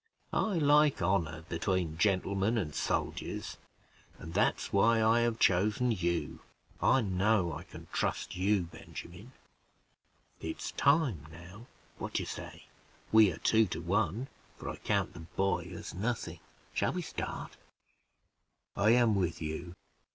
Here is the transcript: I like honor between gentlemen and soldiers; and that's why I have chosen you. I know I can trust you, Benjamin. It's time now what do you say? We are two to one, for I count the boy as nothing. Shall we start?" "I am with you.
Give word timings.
I 0.33 0.55
like 0.57 1.03
honor 1.03 1.43
between 1.47 1.95
gentlemen 1.99 2.57
and 2.57 2.73
soldiers; 2.73 3.57
and 4.17 4.33
that's 4.33 4.73
why 4.73 5.03
I 5.03 5.19
have 5.19 5.37
chosen 5.37 5.91
you. 5.91 6.39
I 6.81 7.01
know 7.01 7.53
I 7.53 7.65
can 7.65 7.85
trust 7.93 8.35
you, 8.35 8.63
Benjamin. 8.63 9.31
It's 10.39 10.71
time 10.71 11.27
now 11.31 11.67
what 11.99 12.13
do 12.15 12.23
you 12.23 12.27
say? 12.27 12.63
We 13.11 13.31
are 13.31 13.37
two 13.37 13.67
to 13.67 13.79
one, 13.79 14.27
for 14.57 14.69
I 14.69 14.77
count 14.77 15.13
the 15.13 15.19
boy 15.19 15.69
as 15.71 15.93
nothing. 15.93 16.39
Shall 16.73 16.93
we 16.93 17.03
start?" 17.03 17.55
"I 18.75 18.89
am 18.93 19.13
with 19.13 19.39
you. 19.39 19.75